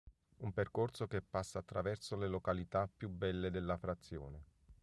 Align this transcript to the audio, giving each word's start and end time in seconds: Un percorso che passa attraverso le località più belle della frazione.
Un 0.37 0.51
percorso 0.51 1.05
che 1.05 1.21
passa 1.21 1.59
attraverso 1.59 2.15
le 2.17 2.27
località 2.27 2.89
più 2.91 3.07
belle 3.07 3.51
della 3.51 3.77
frazione. 3.77 4.43